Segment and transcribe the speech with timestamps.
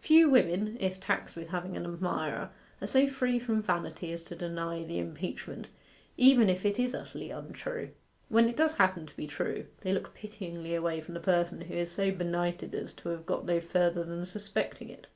[0.00, 2.48] Few women, if taxed with having an admirer,
[2.80, 5.66] are so free from vanity as to deny the impeachment,
[6.16, 7.90] even if it is utterly untrue.
[8.30, 11.74] When it does happen to be true, they look pityingly away from the person who
[11.74, 15.08] is so benighted as to have got no further than suspecting it.